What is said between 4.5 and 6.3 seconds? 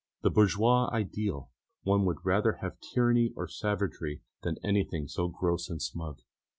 anything so gross and smug.